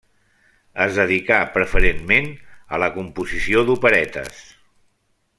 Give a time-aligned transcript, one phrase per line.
[0.85, 2.29] Es dedicà preferentment,
[2.77, 4.41] a la composició d'operetes.